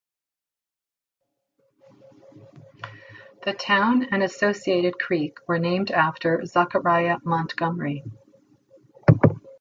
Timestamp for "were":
5.47-5.59